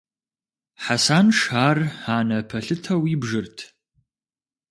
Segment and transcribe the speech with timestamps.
[0.83, 1.79] Хьэсанш ар
[2.15, 3.57] анэ пэлъытэу ибжырт.